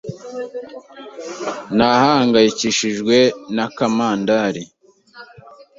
Nahangayikishijwe 1.77 3.17
na 3.55 3.65
Kamandali. 3.77 4.63